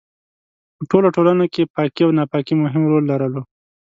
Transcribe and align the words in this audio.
په 0.75 0.83
ټولو 0.91 1.07
ټولنو 1.15 1.45
کې 1.53 1.71
پاکي 1.73 2.01
او 2.05 2.11
ناپاکي 2.17 2.53
مهم 2.63 2.83
رول 2.91 3.03
لرلو. 3.11 3.41